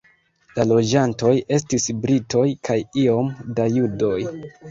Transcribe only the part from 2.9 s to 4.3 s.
iom da judoj.